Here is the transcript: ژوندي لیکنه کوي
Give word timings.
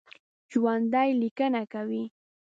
ژوندي 0.51 1.09
لیکنه 1.21 1.61
کوي 1.73 2.03